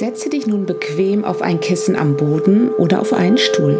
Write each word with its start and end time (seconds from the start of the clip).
Setze 0.00 0.30
dich 0.30 0.46
nun 0.46 0.64
bequem 0.64 1.26
auf 1.26 1.42
ein 1.42 1.60
Kissen 1.60 1.94
am 1.94 2.16
Boden 2.16 2.70
oder 2.70 3.02
auf 3.02 3.12
einen 3.12 3.36
Stuhl 3.36 3.78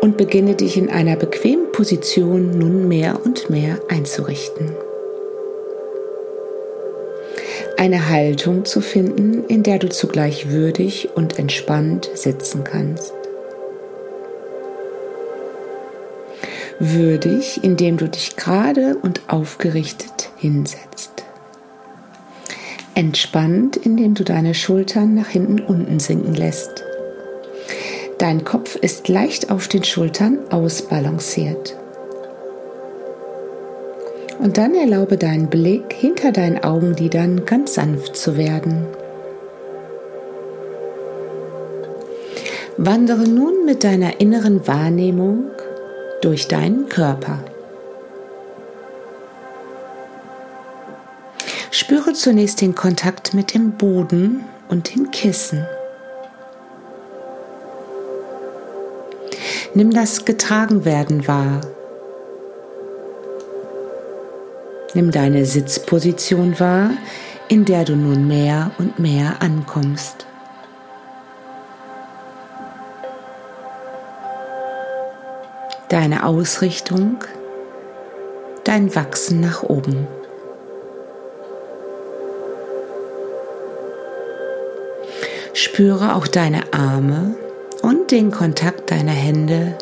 und 0.00 0.16
beginne 0.16 0.54
dich 0.54 0.78
in 0.78 0.88
einer 0.88 1.16
bequemen 1.16 1.72
Position 1.72 2.58
nun 2.58 2.88
mehr 2.88 3.20
und 3.22 3.50
mehr 3.50 3.78
einzurichten. 3.90 4.72
Eine 7.76 8.08
Haltung 8.08 8.64
zu 8.64 8.80
finden, 8.80 9.44
in 9.46 9.62
der 9.62 9.78
du 9.78 9.90
zugleich 9.90 10.50
würdig 10.50 11.10
und 11.14 11.38
entspannt 11.38 12.08
sitzen 12.14 12.64
kannst. 12.64 13.12
Würdig, 16.78 17.62
indem 17.62 17.98
du 17.98 18.08
dich 18.08 18.36
gerade 18.36 18.96
und 19.02 19.20
aufgerichtet 19.28 20.30
hinsetzt. 20.38 20.95
Entspannt, 22.96 23.76
indem 23.76 24.14
du 24.14 24.24
deine 24.24 24.54
Schultern 24.54 25.14
nach 25.14 25.28
hinten 25.28 25.60
unten 25.60 26.00
sinken 26.00 26.34
lässt. 26.34 26.82
Dein 28.16 28.42
Kopf 28.42 28.74
ist 28.74 29.06
leicht 29.08 29.50
auf 29.50 29.68
den 29.68 29.84
Schultern 29.84 30.38
ausbalanciert. 30.48 31.76
Und 34.38 34.56
dann 34.56 34.74
erlaube 34.74 35.18
deinen 35.18 35.50
Blick 35.50 35.92
hinter 35.92 36.32
deinen 36.32 36.64
Augenlidern 36.64 37.44
ganz 37.44 37.74
sanft 37.74 38.16
zu 38.16 38.38
werden. 38.38 38.86
Wandere 42.78 43.28
nun 43.28 43.66
mit 43.66 43.84
deiner 43.84 44.22
inneren 44.22 44.66
Wahrnehmung 44.66 45.50
durch 46.22 46.48
deinen 46.48 46.88
Körper. 46.88 47.44
Spüre 51.78 52.14
zunächst 52.14 52.62
den 52.62 52.74
Kontakt 52.74 53.34
mit 53.34 53.52
dem 53.52 53.72
Boden 53.72 54.46
und 54.70 54.94
dem 54.94 55.10
Kissen. 55.10 55.66
Nimm 59.74 59.92
das 59.92 60.24
Getragenwerden 60.24 61.28
wahr. 61.28 61.60
Nimm 64.94 65.10
deine 65.10 65.44
Sitzposition 65.44 66.58
wahr, 66.58 66.92
in 67.48 67.66
der 67.66 67.84
du 67.84 67.94
nun 67.94 68.26
mehr 68.26 68.70
und 68.78 68.98
mehr 68.98 69.42
ankommst. 69.42 70.24
Deine 75.90 76.24
Ausrichtung, 76.24 77.18
dein 78.64 78.94
Wachsen 78.94 79.40
nach 79.40 79.62
oben. 79.62 80.06
Spüre 85.76 86.14
auch 86.14 86.26
deine 86.26 86.72
Arme 86.72 87.34
und 87.82 88.10
den 88.10 88.30
Kontakt 88.30 88.90
deiner 88.90 89.12
Hände 89.12 89.76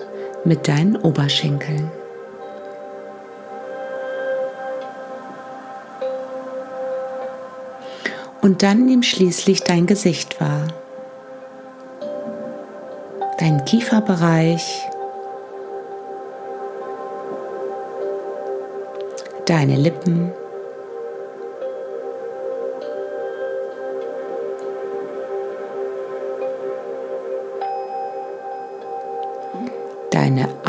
mit 0.44 0.66
deinen 0.66 0.96
Oberschenkeln. 0.96 1.88
Und 8.42 8.64
dann 8.64 8.86
nimm 8.86 9.04
schließlich 9.04 9.62
dein 9.62 9.86
Gesicht 9.86 10.40
wahr, 10.40 10.66
dein 13.38 13.64
Kieferbereich, 13.64 14.88
deine 19.46 19.76
Lippen, 19.76 20.32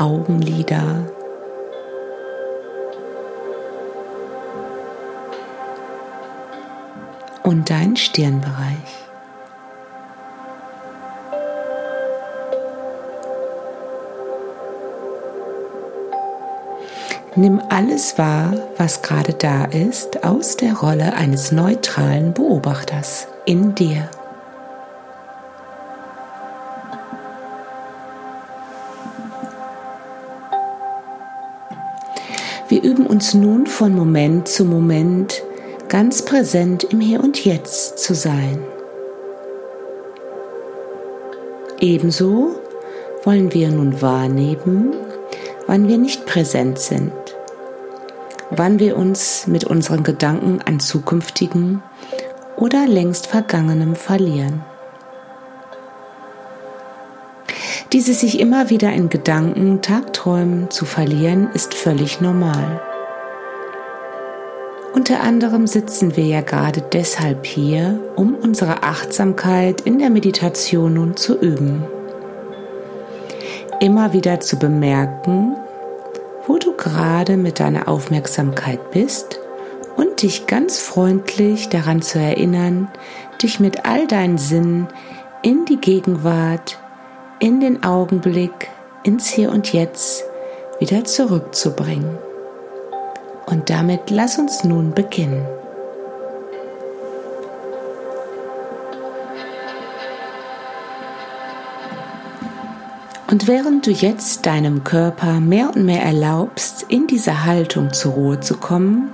Augenlider. 0.05 1.03
Und 7.41 7.71
dein 7.71 7.95
Stirnbereich. 7.95 8.75
Nimm 17.35 17.59
alles 17.69 18.19
wahr, 18.19 18.53
was 18.77 19.01
gerade 19.01 19.33
da 19.33 19.65
ist, 19.65 20.23
aus 20.23 20.55
der 20.55 20.75
Rolle 20.75 21.13
eines 21.13 21.51
neutralen 21.51 22.31
Beobachters 22.33 23.27
in 23.45 23.73
dir. 23.73 24.07
Üben 32.85 33.07
uns 33.07 33.33
nun 33.33 33.65
von 33.65 33.95
Moment 33.95 34.47
zu 34.47 34.63
Moment 34.63 35.41
ganz 35.89 36.21
präsent 36.21 36.83
im 36.83 36.99
Hier 36.99 37.23
und 37.23 37.43
Jetzt 37.43 37.97
zu 37.97 38.13
sein. 38.13 38.63
Ebenso 41.79 42.55
wollen 43.23 43.51
wir 43.53 43.69
nun 43.69 44.03
wahrnehmen, 44.03 44.93
wann 45.65 45.87
wir 45.87 45.97
nicht 45.97 46.27
präsent 46.27 46.77
sind, 46.77 47.11
wann 48.51 48.77
wir 48.77 48.97
uns 48.97 49.47
mit 49.47 49.63
unseren 49.63 50.03
Gedanken 50.03 50.61
an 50.63 50.79
zukünftigen 50.79 51.81
oder 52.55 52.85
längst 52.85 53.25
vergangenem 53.25 53.95
verlieren. 53.95 54.63
Dieses 57.93 58.21
sich 58.21 58.39
immer 58.39 58.69
wieder 58.69 58.91
in 58.91 59.09
Gedanken, 59.09 59.81
Tagträumen 59.81 60.71
zu 60.71 60.85
verlieren, 60.85 61.49
ist 61.53 61.73
völlig 61.73 62.19
normal. 62.19 62.81
Unter 64.93 65.21
anderem 65.21 65.67
sitzen 65.67 66.15
wir 66.15 66.25
ja 66.25 66.41
gerade 66.41 66.81
deshalb 66.81 67.45
hier, 67.45 67.99
um 68.15 68.33
unsere 68.33 68.83
Achtsamkeit 68.83 69.81
in 69.81 69.99
der 69.99 70.09
Meditation 70.09 70.93
nun 70.93 71.15
zu 71.15 71.37
üben. 71.37 71.83
Immer 73.81 74.13
wieder 74.13 74.39
zu 74.39 74.57
bemerken, 74.57 75.55
wo 76.47 76.57
du 76.57 76.71
gerade 76.75 77.37
mit 77.37 77.59
deiner 77.59 77.87
Aufmerksamkeit 77.87 78.91
bist 78.91 79.39
und 79.97 80.21
dich 80.21 80.47
ganz 80.47 80.79
freundlich 80.79 81.69
daran 81.69 82.01
zu 82.01 82.17
erinnern, 82.17 82.89
dich 83.43 83.59
mit 83.59 83.85
all 83.85 84.07
deinen 84.07 84.37
Sinnen 84.37 84.87
in 85.41 85.65
die 85.65 85.77
Gegenwart, 85.77 86.79
in 87.39 87.59
den 87.59 87.83
Augenblick, 87.83 88.69
ins 89.03 89.27
Hier 89.27 89.51
und 89.51 89.73
Jetzt 89.73 90.23
wieder 90.79 91.03
zurückzubringen. 91.05 92.17
Und 93.45 93.69
damit 93.69 94.09
lass 94.09 94.37
uns 94.37 94.63
nun 94.63 94.93
beginnen. 94.93 95.45
Und 103.27 103.47
während 103.47 103.85
du 103.87 103.91
jetzt 103.91 104.45
deinem 104.45 104.83
Körper 104.83 105.39
mehr 105.39 105.71
und 105.75 105.83
mehr 105.83 106.03
erlaubst, 106.03 106.85
in 106.89 107.07
diese 107.07 107.43
Haltung 107.43 107.91
zur 107.91 108.13
Ruhe 108.13 108.39
zu 108.39 108.55
kommen, 108.55 109.09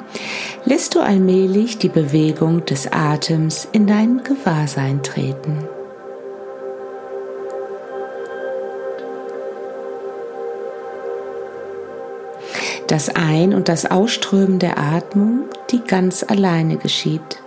lässt 0.65 0.95
du 0.95 0.99
allmählich 0.99 1.77
die 1.77 1.89
Bewegung 1.89 2.65
des 2.65 2.91
Atems 2.91 3.67
in 3.71 3.87
dein 3.87 4.23
Gewahrsein 4.23 5.01
treten. 5.01 5.67
Das 12.91 13.07
Ein- 13.07 13.53
und 13.53 13.69
das 13.69 13.85
Ausströmen 13.85 14.59
der 14.59 14.77
Atmung, 14.77 15.45
die 15.69 15.79
ganz 15.79 16.23
alleine 16.23 16.75
geschieht, 16.75 17.41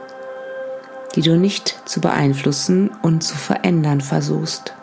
die 1.14 1.20
du 1.20 1.36
nicht 1.36 1.82
zu 1.84 2.00
beeinflussen 2.00 2.90
und 3.02 3.22
zu 3.22 3.36
verändern 3.36 4.00
versuchst. 4.00 4.74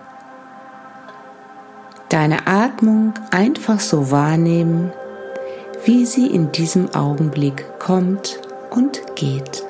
Deine 2.10 2.46
Atmung 2.46 3.16
einfach 3.32 3.80
so 3.80 4.12
wahrnehmen, 4.12 4.94
wie 5.86 6.06
sie 6.06 6.28
in 6.28 6.52
diesem 6.52 6.94
Augenblick 6.94 7.66
kommt 7.80 8.40
und 8.70 9.02
geht. 9.16 9.64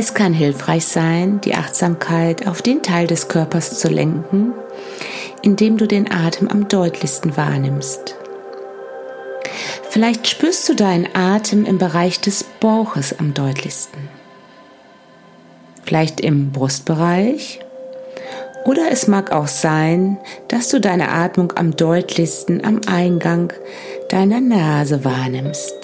Es 0.00 0.14
kann 0.14 0.32
hilfreich 0.32 0.86
sein, 0.86 1.40
die 1.40 1.56
Achtsamkeit 1.56 2.46
auf 2.46 2.62
den 2.62 2.84
Teil 2.84 3.08
des 3.08 3.26
Körpers 3.26 3.80
zu 3.80 3.88
lenken, 3.88 4.54
in 5.42 5.56
dem 5.56 5.76
du 5.76 5.88
den 5.88 6.12
Atem 6.12 6.46
am 6.46 6.68
deutlichsten 6.68 7.36
wahrnimmst. 7.36 8.14
Vielleicht 9.90 10.28
spürst 10.28 10.68
du 10.68 10.76
deinen 10.76 11.08
Atem 11.16 11.64
im 11.64 11.78
Bereich 11.78 12.20
des 12.20 12.44
Bauches 12.44 13.18
am 13.18 13.34
deutlichsten. 13.34 14.08
Vielleicht 15.82 16.20
im 16.20 16.52
Brustbereich. 16.52 17.58
Oder 18.66 18.92
es 18.92 19.08
mag 19.08 19.32
auch 19.32 19.48
sein, 19.48 20.16
dass 20.46 20.68
du 20.68 20.80
deine 20.80 21.08
Atmung 21.08 21.54
am 21.56 21.74
deutlichsten 21.74 22.64
am 22.64 22.82
Eingang 22.86 23.52
deiner 24.10 24.40
Nase 24.40 25.04
wahrnimmst. 25.04 25.77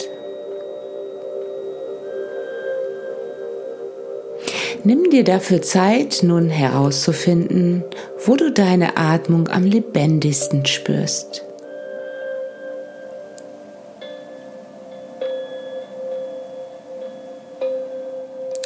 Nimm 4.87 5.09
dir 5.09 5.25
dafür 5.25 5.63
Zeit, 5.63 6.19
nun 6.23 6.51
herauszufinden, 6.51 7.83
wo 8.27 8.37
du 8.37 8.53
deine 8.53 8.99
Atmung 8.99 9.49
am 9.49 9.65
lebendigsten 9.65 10.67
spürst. 10.67 11.43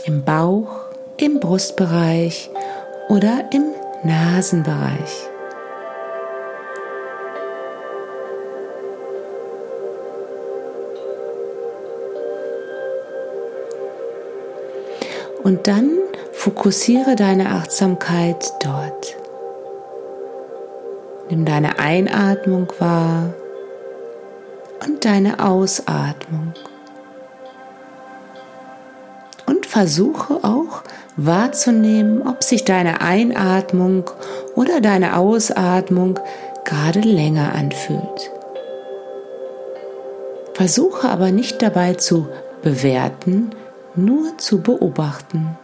Im 0.07 0.25
Bauch, 0.25 0.87
im 1.19 1.39
Brustbereich 1.39 2.51
oder 3.09 3.51
im 3.53 3.67
Nasenbereich. 4.03 5.29
Und 15.45 15.69
dann 15.69 15.98
fokussiere 16.39 17.17
deine 17.17 17.51
Achtsamkeit 17.51 18.53
dort. 18.63 19.17
Nimm 21.29 21.45
deine 21.45 21.81
Einatmung 21.81 22.69
wahr 22.79 23.35
und 24.87 25.05
deine 25.05 25.45
Ausatmung. 25.45 26.55
Und 29.47 29.67
versuche 29.67 30.35
auch 30.45 30.85
wahrzunehmen, 31.17 32.25
ob 32.27 32.45
sich 32.45 32.65
deine 32.65 33.01
Einatmung 33.01 34.09
oder 34.55 34.81
deine 34.81 35.17
Ausatmung 35.17 36.21
gerade 36.65 37.01
länger 37.01 37.53
anfühlt. 37.53 38.31
Versuche 40.55 41.09
aber 41.09 41.33
nicht 41.33 41.61
dabei 41.63 41.95
zu 41.95 42.29
bewerten, 42.63 43.51
nur 43.97 44.39
zu 44.39 44.63
beobachten. 44.63 45.59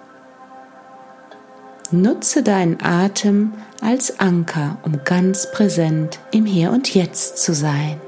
Nutze 1.90 2.42
deinen 2.42 2.78
Atem 2.82 3.52
als 3.80 4.18
Anker, 4.18 4.78
um 4.82 5.04
ganz 5.04 5.50
präsent 5.52 6.18
im 6.32 6.46
Hier 6.46 6.70
und 6.70 6.94
Jetzt 6.94 7.38
zu 7.38 7.54
sein. 7.54 8.00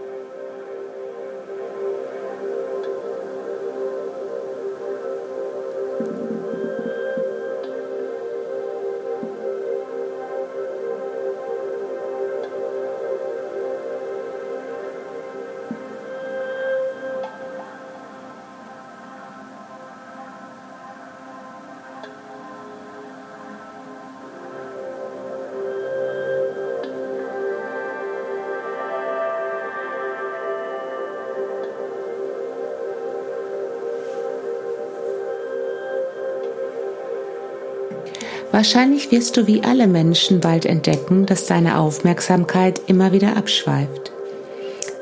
Wahrscheinlich 38.56 39.12
wirst 39.12 39.36
du 39.36 39.46
wie 39.46 39.62
alle 39.62 39.86
Menschen 39.86 40.40
bald 40.40 40.64
entdecken, 40.64 41.26
dass 41.26 41.44
deine 41.44 41.78
Aufmerksamkeit 41.78 42.80
immer 42.86 43.12
wieder 43.12 43.36
abschweift. 43.36 44.12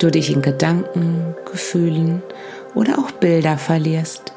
Du 0.00 0.10
dich 0.10 0.28
in 0.28 0.42
Gedanken, 0.42 1.36
Gefühlen 1.48 2.20
oder 2.74 2.98
auch 2.98 3.12
Bilder 3.12 3.56
verlierst. 3.56 4.32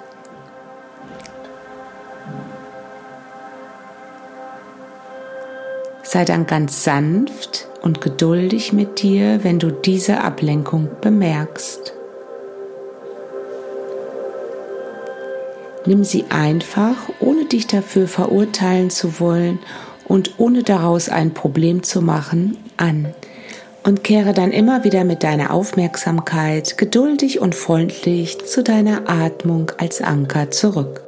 Sei 6.03 6.23
dann 6.23 6.45
ganz 6.45 6.83
sanft 6.83 7.67
und 7.81 8.01
geduldig 8.01 8.71
mit 8.71 9.01
dir, 9.01 9.43
wenn 9.43 9.57
du 9.57 9.71
diese 9.71 10.21
Ablenkung 10.21 10.91
bemerkst. 11.01 11.96
Nimm 15.87 16.03
sie 16.03 16.25
einfach, 16.27 16.97
ohne 17.21 17.45
dich 17.45 17.65
dafür 17.65 18.09
verurteilen 18.09 18.89
zu 18.89 19.21
wollen 19.21 19.59
und 20.05 20.37
ohne 20.37 20.61
daraus 20.61 21.07
ein 21.07 21.33
Problem 21.33 21.81
zu 21.81 22.01
machen, 22.01 22.57
an 22.75 23.13
und 23.85 24.03
kehre 24.03 24.33
dann 24.33 24.51
immer 24.51 24.83
wieder 24.83 25.05
mit 25.05 25.23
deiner 25.23 25.53
Aufmerksamkeit 25.53 26.77
geduldig 26.77 27.39
und 27.39 27.55
freundlich 27.55 28.37
zu 28.45 28.63
deiner 28.63 29.09
Atmung 29.09 29.71
als 29.77 30.01
Anker 30.01 30.51
zurück. 30.51 31.03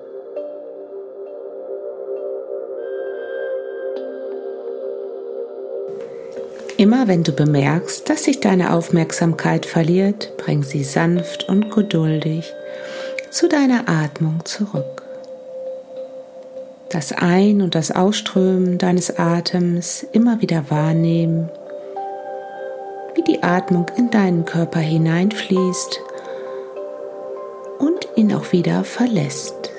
Immer 6.77 7.09
wenn 7.09 7.25
du 7.25 7.33
bemerkst, 7.33 8.09
dass 8.09 8.23
sich 8.23 8.39
deine 8.39 8.73
Aufmerksamkeit 8.73 9.65
verliert, 9.65 10.31
bring 10.37 10.63
sie 10.63 10.85
sanft 10.85 11.49
und 11.49 11.69
geduldig 11.69 12.53
zu 13.31 13.47
deiner 13.47 13.87
Atmung 13.87 14.43
zurück. 14.45 15.03
Das 16.89 17.11
Ein- 17.11 17.61
und 17.61 17.75
das 17.75 17.91
Ausströmen 17.91 18.77
deines 18.77 19.17
Atems 19.19 20.03
immer 20.11 20.41
wieder 20.41 20.69
wahrnehmen, 20.69 21.49
wie 23.13 23.23
die 23.23 23.43
Atmung 23.43 23.85
in 23.95 24.09
deinen 24.09 24.45
Körper 24.45 24.79
hineinfließt 24.79 25.99
und 27.77 28.07
ihn 28.15 28.33
auch 28.33 28.51
wieder 28.51 28.83
verlässt. 28.83 29.71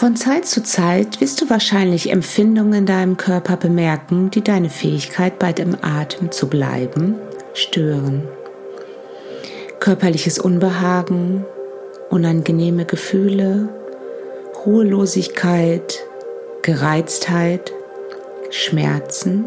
Von 0.00 0.16
Zeit 0.16 0.46
zu 0.46 0.62
Zeit 0.62 1.20
wirst 1.20 1.42
du 1.42 1.50
wahrscheinlich 1.50 2.10
Empfindungen 2.10 2.72
in 2.72 2.86
deinem 2.86 3.18
Körper 3.18 3.58
bemerken, 3.58 4.30
die 4.30 4.40
deine 4.40 4.70
Fähigkeit 4.70 5.38
bei 5.38 5.52
dem 5.52 5.76
Atem 5.82 6.32
zu 6.32 6.48
bleiben 6.48 7.16
stören. 7.52 8.26
Körperliches 9.78 10.38
Unbehagen, 10.38 11.44
unangenehme 12.08 12.86
Gefühle, 12.86 13.68
Ruhelosigkeit, 14.64 15.98
Gereiztheit, 16.62 17.70
Schmerzen 18.48 19.44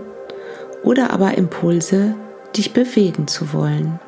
oder 0.83 1.09
aber 1.09 1.35
Impulse, 1.35 2.13
dich 2.55 2.73
bewegen 2.73 3.27
zu 3.27 3.53
wollen. 3.53 3.99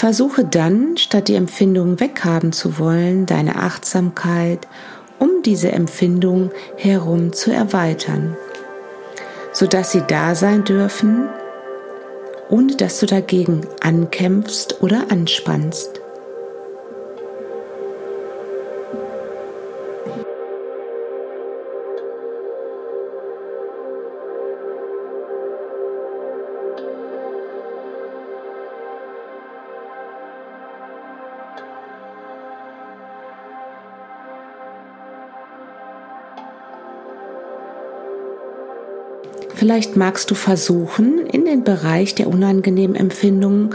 Versuche 0.00 0.46
dann, 0.46 0.96
statt 0.96 1.28
die 1.28 1.34
Empfindung 1.34 2.00
weghaben 2.00 2.52
zu 2.52 2.78
wollen, 2.78 3.26
deine 3.26 3.56
Achtsamkeit 3.56 4.66
um 5.18 5.42
diese 5.44 5.72
Empfindung 5.72 6.50
herum 6.78 7.34
zu 7.34 7.52
erweitern, 7.52 8.34
sodass 9.52 9.92
sie 9.92 10.00
da 10.08 10.34
sein 10.34 10.64
dürfen, 10.64 11.28
ohne 12.48 12.76
dass 12.76 12.98
du 13.00 13.04
dagegen 13.04 13.60
ankämpfst 13.82 14.80
oder 14.80 15.10
anspannst. 15.10 15.99
Vielleicht 39.60 39.94
magst 39.94 40.30
du 40.30 40.34
versuchen, 40.34 41.26
in 41.26 41.44
den 41.44 41.64
Bereich 41.64 42.14
der 42.14 42.28
unangenehmen 42.28 42.96
Empfindungen 42.96 43.74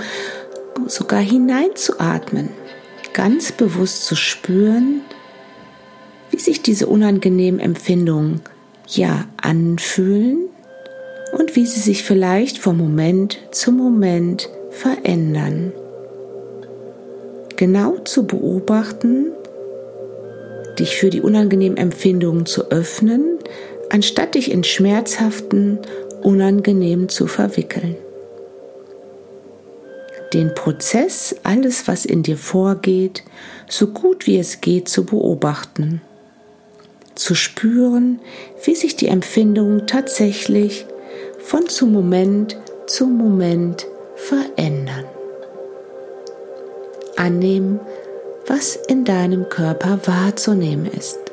sogar 0.87 1.19
hineinzuatmen, 1.19 2.49
ganz 3.13 3.51
bewusst 3.51 4.05
zu 4.05 4.15
spüren, 4.15 5.01
wie 6.31 6.39
sich 6.39 6.63
diese 6.63 6.87
unangenehmen 6.87 7.59
Empfindungen 7.59 8.41
ja 8.87 9.25
anfühlen 9.39 10.49
und 11.37 11.55
wie 11.55 11.67
sie 11.67 11.81
sich 11.81 12.01
vielleicht 12.01 12.57
vom 12.57 12.79
Moment 12.79 13.37
zu 13.51 13.71
Moment 13.71 14.49
verändern. 14.71 15.71
Genau 17.57 17.97
zu 18.05 18.25
beobachten, 18.25 19.27
dich 20.79 20.95
für 20.97 21.11
die 21.11 21.21
unangenehmen 21.21 21.77
Empfindungen 21.77 22.47
zu 22.47 22.71
öffnen, 22.71 23.37
anstatt 23.89 24.35
dich 24.35 24.51
in 24.51 24.63
schmerzhaften, 24.63 25.79
unangenehmen 26.21 27.09
zu 27.09 27.27
verwickeln. 27.27 27.95
Den 30.33 30.53
Prozess, 30.53 31.35
alles, 31.43 31.87
was 31.87 32.05
in 32.05 32.23
dir 32.23 32.37
vorgeht, 32.37 33.23
so 33.69 33.87
gut 33.87 34.27
wie 34.27 34.37
es 34.37 34.59
geht 34.59 34.89
zu 34.89 35.05
beobachten, 35.05 36.01
zu 37.13 37.35
spüren, 37.35 38.19
wie 38.63 38.75
sich 38.75 38.95
die 38.95 39.07
Empfindungen 39.07 39.87
tatsächlich 39.87 40.85
von 41.39 41.69
zu 41.69 41.85
Moment 41.85 42.57
zu 42.87 43.07
Moment 43.07 43.87
verändern. 44.15 45.05
Annehmen, 47.17 47.79
was 48.47 48.75
in 48.75 49.05
deinem 49.05 49.47
Körper 49.49 49.99
wahrzunehmen 50.05 50.85
ist. 50.85 51.24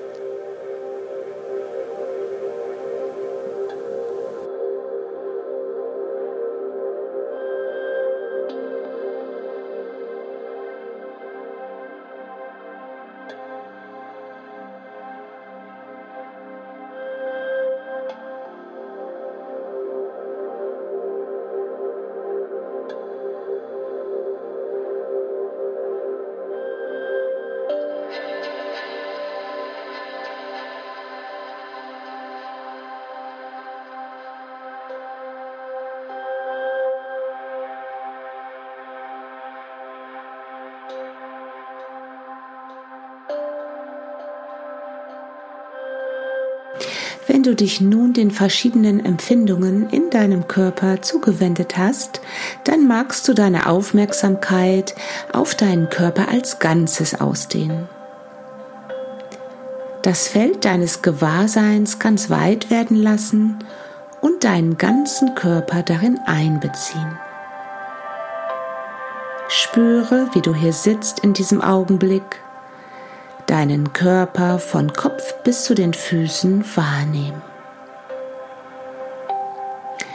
Wenn 47.42 47.50
du 47.50 47.56
dich 47.56 47.80
nun 47.80 48.12
den 48.12 48.30
verschiedenen 48.30 49.04
Empfindungen 49.04 49.90
in 49.90 50.11
deinem 50.11 50.46
Körper 50.46 51.02
zugewendet 51.02 51.76
hast, 51.76 52.20
dann 52.62 52.87
magst 52.87 53.26
du 53.26 53.34
deine 53.34 53.66
Aufmerksamkeit 53.66 54.94
auf 55.32 55.56
deinen 55.56 55.88
Körper 55.88 56.28
als 56.28 56.61
Ganzes 56.61 57.20
ausdehnen. 57.20 57.88
Das 60.02 60.28
Feld 60.28 60.64
deines 60.64 61.02
Gewahrseins 61.02 61.99
ganz 61.99 62.30
weit 62.30 62.70
werden 62.70 62.96
lassen 62.96 63.58
und 64.20 64.44
deinen 64.44 64.78
ganzen 64.78 65.34
Körper 65.34 65.82
darin 65.82 66.20
einbeziehen. 66.25 67.18
Spüre, 69.49 70.28
wie 70.32 70.42
du 70.42 70.54
hier 70.54 70.72
sitzt 70.72 71.18
in 71.25 71.32
diesem 71.32 71.61
Augenblick 71.61 72.40
deinen 73.52 73.92
Körper 73.92 74.59
von 74.59 74.94
Kopf 74.94 75.35
bis 75.44 75.64
zu 75.64 75.75
den 75.75 75.92
Füßen 75.92 76.64
wahrnehmen. 76.75 77.42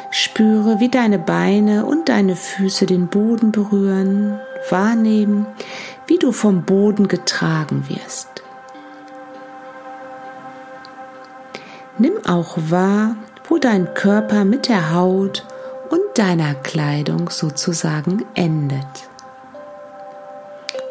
Spüre, 0.10 0.80
wie 0.80 0.90
deine 0.90 1.20
Beine 1.20 1.86
und 1.86 2.10
deine 2.10 2.36
Füße 2.36 2.88
den 2.88 3.10
Boden 3.10 3.52
berühren, 3.52 4.40
wahrnehmen, 4.72 5.46
wie 6.08 6.18
du 6.18 6.32
vom 6.32 6.64
Boden 6.64 7.08
getragen 7.08 7.86
wirst. 7.90 8.42
Nimm 12.00 12.26
auch 12.26 12.58
wahr, 12.58 13.18
wo 13.48 13.60
dein 13.60 13.94
Körper 13.94 14.46
mit 14.46 14.68
der 14.68 14.96
Haut 14.96 15.46
und 15.92 16.02
deiner 16.16 16.56
Kleidung 16.56 17.30
sozusagen 17.30 18.26
endet. 18.34 19.08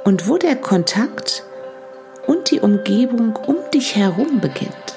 Und 0.05 0.29
wo 0.29 0.39
der 0.39 0.55
Kontakt 0.55 1.43
und 2.27 2.51
die 2.51 2.61
Umgebung 2.61 3.37
um 3.37 3.57
dich 3.73 3.97
herum 3.97 4.41
beginnt. 4.41 4.97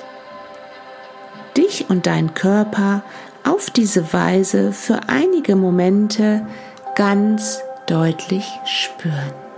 Dich 1.57 1.89
und 1.89 2.05
dein 2.05 2.33
Körper 2.33 3.03
auf 3.43 3.69
diese 3.69 4.13
Weise 4.13 4.71
für 4.71 5.01
einige 5.07 5.55
Momente 5.55 6.45
ganz 6.95 7.59
deutlich 7.87 8.45
spüren. 8.65 9.48